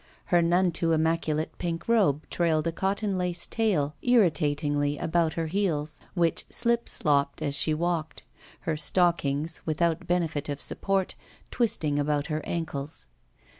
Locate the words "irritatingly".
4.01-4.97